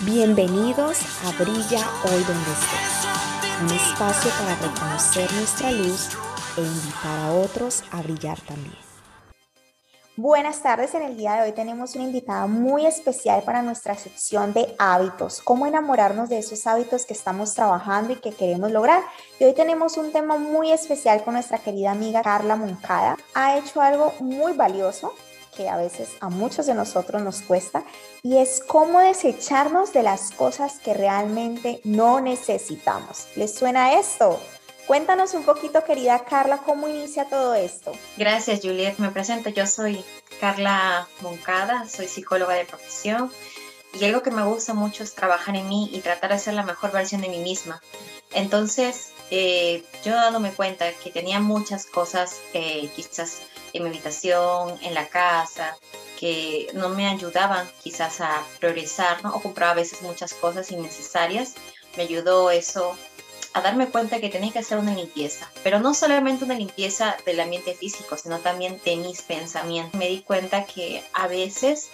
[0.00, 6.08] Bienvenidos a Brilla hoy donde estés, un espacio para reconocer nuestra luz
[6.56, 8.90] e invitar a otros a brillar también.
[10.16, 14.52] Buenas tardes, en el día de hoy tenemos una invitada muy especial para nuestra sección
[14.52, 19.02] de hábitos, cómo enamorarnos de esos hábitos que estamos trabajando y que queremos lograr.
[19.38, 23.16] Y hoy tenemos un tema muy especial con nuestra querida amiga Carla Moncada.
[23.34, 25.14] Ha hecho algo muy valioso
[25.56, 27.84] que a veces a muchos de nosotros nos cuesta
[28.22, 33.26] y es cómo desecharnos de las cosas que realmente no necesitamos.
[33.36, 34.40] ¿Les suena esto?
[34.86, 37.92] Cuéntanos un poquito, querida Carla, cómo inicia todo esto.
[38.16, 38.96] Gracias, Juliet.
[38.98, 39.48] Me presento.
[39.50, 40.04] Yo soy
[40.40, 43.30] Carla Moncada, soy psicóloga de profesión
[43.92, 46.62] y algo que me gusta mucho es trabajar en mí y tratar de ser la
[46.62, 47.80] mejor versión de mí misma.
[48.32, 54.94] Entonces, eh, yo dándome cuenta que tenía muchas cosas, eh, quizás en mi habitación, en
[54.94, 55.76] la casa,
[56.18, 59.34] que no me ayudaban quizás a priorizar, ¿no?
[59.34, 61.54] O compraba a veces muchas cosas innecesarias.
[61.96, 62.96] Me ayudó eso
[63.52, 67.40] a darme cuenta que tenía que hacer una limpieza, pero no solamente una limpieza del
[67.40, 69.98] ambiente físico, sino también de mis pensamientos.
[69.98, 71.88] Me di cuenta que a veces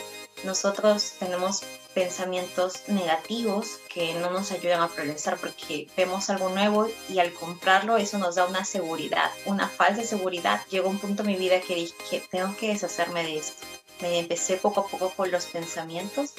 [0.45, 1.63] nosotros tenemos
[1.97, 7.97] pensamientos negativos que no nos ayudan a progresar porque vemos algo nuevo y al comprarlo
[7.97, 10.61] eso nos da una seguridad, una falsa seguridad.
[10.69, 13.67] Llegó un punto en mi vida que dije, tengo que deshacerme de esto.
[14.03, 16.35] Me empecé poco a poco con los pensamientos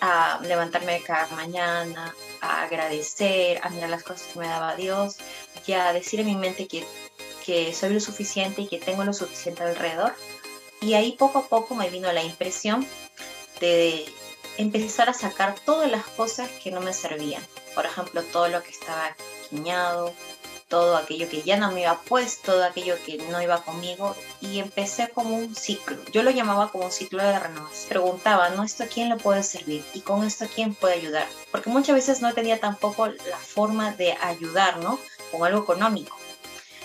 [0.00, 5.16] a levantarme cada mañana, a agradecer, a mirar las cosas que me daba Dios
[5.66, 6.86] y a decir en mi mente que,
[7.44, 10.14] que soy lo suficiente y que tengo lo suficiente alrededor.
[10.80, 12.86] Y ahí poco a poco me vino la impresión
[13.58, 14.06] de
[14.58, 17.42] empezar a sacar todas las cosas que no me servían.
[17.74, 19.16] Por ejemplo, todo lo que estaba
[19.48, 20.12] quiñado,
[20.68, 24.58] todo aquello que ya no me iba puesto, todo aquello que no iba conmigo y
[24.58, 25.96] empecé como un ciclo.
[26.12, 27.88] Yo lo llamaba como un ciclo de renovación.
[27.88, 28.64] Preguntaba, ¿no?
[28.64, 29.84] ¿Esto a quién le puede servir?
[29.94, 31.26] ¿Y con esto a quién puede ayudar?
[31.50, 34.98] Porque muchas veces no tenía tampoco la forma de ayudar, ¿no?
[35.30, 36.16] Con algo económico.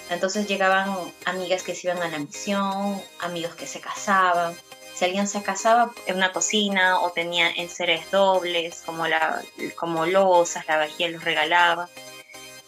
[0.09, 0.95] Entonces llegaban
[1.25, 4.55] amigas que se iban a la misión, amigos que se casaban,
[4.93, 9.41] si alguien se casaba en una cocina o tenía enseres dobles, como, la,
[9.75, 11.89] como losas, la vajilla los regalaba.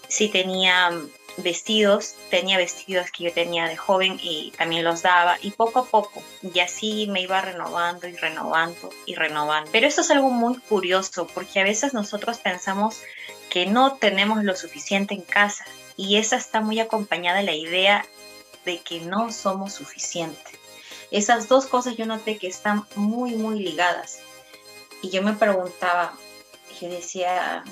[0.07, 0.91] Si tenía
[1.37, 5.85] vestidos, tenía vestidos que yo tenía de joven y también los daba y poco a
[5.85, 9.69] poco y así me iba renovando y renovando y renovando.
[9.71, 13.01] Pero esto es algo muy curioso porque a veces nosotros pensamos
[13.49, 15.65] que no tenemos lo suficiente en casa
[15.97, 18.05] y esa está muy acompañada de la idea
[18.65, 20.64] de que no somos suficientes.
[21.15, 24.19] Esas dos cosas yo noté que están muy, muy ligadas.
[25.01, 26.13] Y yo me preguntaba,
[26.81, 27.63] yo decía,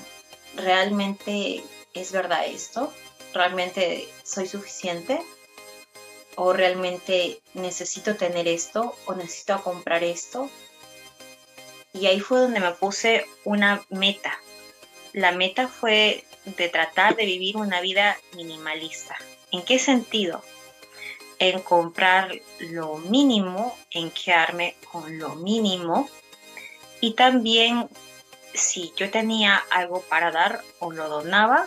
[0.56, 1.62] ¿realmente
[1.92, 2.90] es verdad esto?
[3.34, 5.20] ¿Realmente soy suficiente?
[6.36, 8.96] ¿O realmente necesito tener esto?
[9.04, 10.48] ¿O necesito comprar esto?
[11.92, 14.38] Y ahí fue donde me puse una meta.
[15.12, 19.18] La meta fue de tratar de vivir una vida minimalista.
[19.52, 20.42] ¿En qué sentido?
[21.50, 26.08] En comprar lo mínimo, en quedarme con lo mínimo
[27.00, 27.88] y también
[28.54, 31.66] si yo tenía algo para dar o lo donaba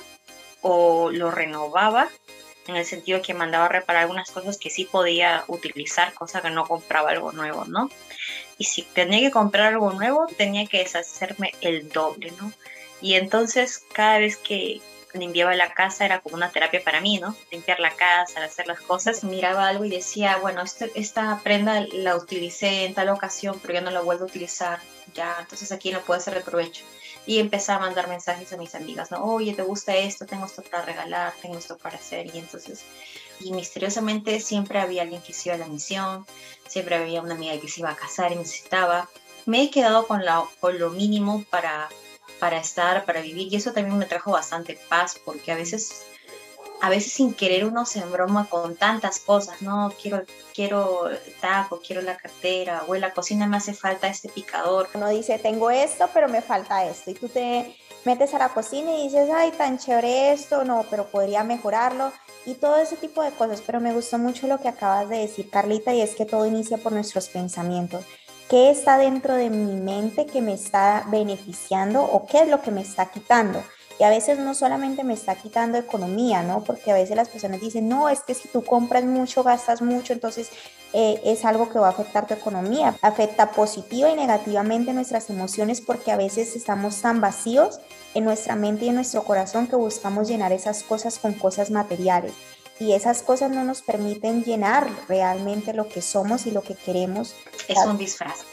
[0.61, 2.09] o lo renovaba
[2.67, 6.49] en el sentido que mandaba a reparar algunas cosas que sí podía utilizar, cosa que
[6.49, 7.89] no compraba algo nuevo, ¿no?
[8.57, 12.51] Y si tenía que comprar algo nuevo, tenía que deshacerme el doble, ¿no?
[13.01, 14.81] Y entonces cada vez que,
[15.17, 17.35] limpiaba la casa era como una terapia para mí, ¿no?
[17.51, 19.23] Limpiar la casa, hacer las cosas.
[19.23, 23.81] Miraba algo y decía, bueno, este, esta prenda la utilicé en tal ocasión, pero ya
[23.81, 24.79] no la vuelvo a utilizar.
[25.13, 26.83] Ya, entonces aquí no puedo hacer de provecho.
[27.25, 29.23] Y empecé a mandar mensajes a mis amigas, ¿no?
[29.23, 30.25] Oye, ¿te gusta esto?
[30.25, 32.33] Tengo esto para regalar, tengo esto para hacer.
[32.33, 32.85] Y entonces,
[33.39, 36.25] y misteriosamente siempre había alguien que se iba a la misión,
[36.67, 39.09] siempre había una amiga que se iba a casar y necesitaba.
[39.45, 41.89] Me he quedado con lo mínimo para
[42.39, 43.51] para estar, para vivir.
[43.51, 46.03] Y eso también me trajo bastante paz, porque a veces,
[46.81, 49.93] a veces sin querer uno se embroma con tantas cosas, ¿no?
[50.01, 51.09] Quiero, quiero
[51.41, 54.89] taco, quiero la cartera, o en la cocina me hace falta este picador.
[54.93, 57.11] Uno dice, tengo esto, pero me falta esto.
[57.11, 57.75] Y tú te
[58.05, 62.11] metes a la cocina y dices, ay, tan chévere esto, no, pero podría mejorarlo.
[62.45, 63.61] Y todo ese tipo de cosas.
[63.61, 66.77] Pero me gustó mucho lo que acabas de decir, Carlita, y es que todo inicia
[66.77, 68.05] por nuestros pensamientos.
[68.49, 72.71] ¿Qué está dentro de mi mente que me está beneficiando o qué es lo que
[72.71, 73.61] me está quitando?
[73.99, 76.63] Y a veces no solamente me está quitando economía, ¿no?
[76.63, 80.13] Porque a veces las personas dicen, no, es que si tú compras mucho, gastas mucho,
[80.13, 80.49] entonces
[80.93, 82.95] eh, es algo que va a afectar tu economía.
[83.01, 87.81] Afecta positiva y negativamente nuestras emociones porque a veces estamos tan vacíos
[88.13, 92.31] en nuestra mente y en nuestro corazón que buscamos llenar esas cosas con cosas materiales
[92.79, 97.35] y esas cosas no nos permiten llenar realmente lo que somos y lo que queremos.
[97.67, 98.45] Es un disfraz.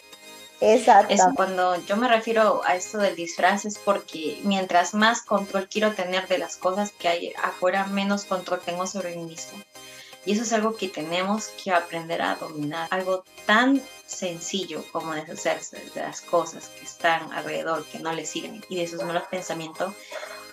[0.61, 1.13] Exacto.
[1.13, 5.93] Es cuando yo me refiero a esto del disfraz es porque mientras más control quiero
[5.93, 9.59] tener de las cosas que hay afuera, menos control tengo sobre mí mismo.
[10.27, 12.89] Y eso es algo que tenemos que aprender a dominar.
[12.91, 18.65] Algo tan sencillo como deshacerse de las cosas que están alrededor, que no le sirven,
[18.71, 19.93] y de esos malos pensamientos,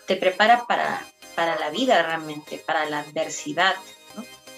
[0.08, 1.06] te prepara para,
[1.36, 3.76] para la vida realmente, para la adversidad.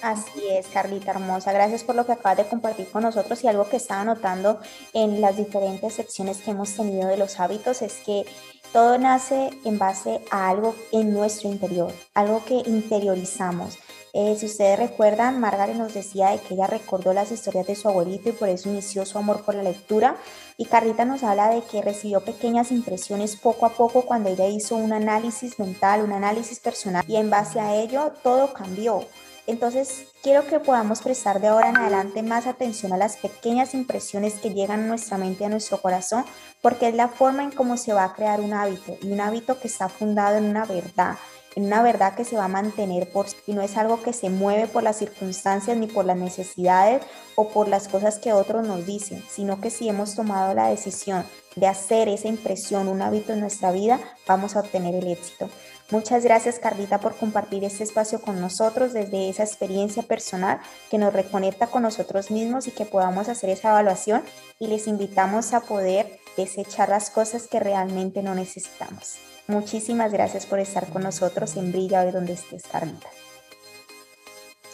[0.03, 1.53] Así es, Carlita hermosa.
[1.53, 4.59] Gracias por lo que acabas de compartir con nosotros y algo que estaba notando
[4.91, 8.25] en las diferentes secciones que hemos tenido de los hábitos es que
[8.73, 13.77] todo nace en base a algo en nuestro interior, algo que interiorizamos.
[14.15, 17.89] Eh, si ustedes recuerdan, Margaret nos decía de que ella recordó las historias de su
[17.89, 20.17] abuelito y por eso inició su amor por la lectura.
[20.55, 24.75] Y Carlita nos habla de que recibió pequeñas impresiones poco a poco cuando ella hizo
[24.75, 29.03] un análisis mental, un análisis personal y en base a ello todo cambió.
[29.47, 34.35] Entonces, quiero que podamos prestar de ahora en adelante más atención a las pequeñas impresiones
[34.35, 36.23] que llegan a nuestra mente y a nuestro corazón,
[36.61, 39.59] porque es la forma en cómo se va a crear un hábito y un hábito
[39.59, 41.17] que está fundado en una verdad
[41.55, 44.29] en una verdad que se va a mantener por y no es algo que se
[44.29, 47.03] mueve por las circunstancias ni por las necesidades
[47.35, 51.25] o por las cosas que otros nos dicen, sino que si hemos tomado la decisión
[51.55, 55.49] de hacer esa impresión un hábito en nuestra vida, vamos a obtener el éxito.
[55.91, 60.59] Muchas gracias Carlita por compartir este espacio con nosotros desde esa experiencia personal
[60.89, 64.23] que nos reconecta con nosotros mismos y que podamos hacer esa evaluación
[64.59, 69.32] y les invitamos a poder desechar las cosas que realmente no necesitamos.
[69.47, 73.09] Muchísimas gracias por estar con nosotros en Brilla hoy donde estés, Carlita.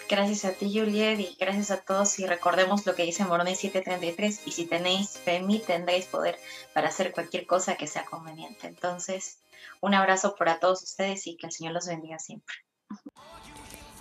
[0.10, 2.18] Gracias a ti, Juliet, y gracias a todos.
[2.18, 6.40] Y recordemos lo que dice Moroni 733, y si tenéis fe en mí, tendréis poder
[6.74, 8.66] para hacer cualquier cosa que sea conveniente.
[8.66, 9.38] Entonces,
[9.82, 12.56] un abrazo para todos ustedes y que el Señor los bendiga siempre.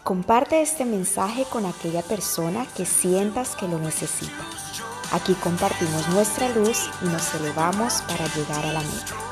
[0.02, 4.46] Comparte este mensaje con aquella persona que sientas que lo necesita.
[5.12, 9.27] Aquí compartimos nuestra luz y nos elevamos para llegar a la meta.